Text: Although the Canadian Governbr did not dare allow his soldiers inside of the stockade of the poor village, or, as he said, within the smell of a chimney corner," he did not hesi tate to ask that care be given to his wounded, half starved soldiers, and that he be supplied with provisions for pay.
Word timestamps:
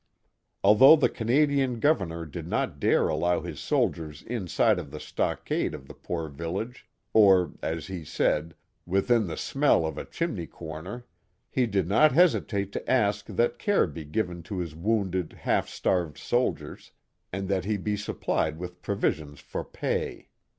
Although 0.63 0.95
the 0.95 1.09
Canadian 1.09 1.79
Governbr 1.79 2.25
did 2.31 2.47
not 2.47 2.79
dare 2.79 3.07
allow 3.07 3.41
his 3.41 3.59
soldiers 3.59 4.23
inside 4.23 4.79
of 4.79 4.89
the 4.89 4.99
stockade 4.99 5.75
of 5.75 5.87
the 5.87 5.93
poor 5.93 6.27
village, 6.27 6.87
or, 7.13 7.53
as 7.61 7.85
he 7.85 8.03
said, 8.03 8.55
within 8.87 9.27
the 9.27 9.37
smell 9.37 9.85
of 9.85 9.99
a 9.99 10.05
chimney 10.05 10.47
corner," 10.47 11.05
he 11.51 11.67
did 11.67 11.87
not 11.87 12.13
hesi 12.13 12.47
tate 12.47 12.71
to 12.71 12.89
ask 12.91 13.27
that 13.27 13.59
care 13.59 13.85
be 13.85 14.03
given 14.03 14.41
to 14.41 14.57
his 14.57 14.73
wounded, 14.75 15.33
half 15.33 15.69
starved 15.69 16.17
soldiers, 16.17 16.93
and 17.31 17.47
that 17.47 17.65
he 17.65 17.77
be 17.77 17.95
supplied 17.95 18.57
with 18.57 18.81
provisions 18.81 19.39
for 19.39 19.63
pay. 19.63 20.29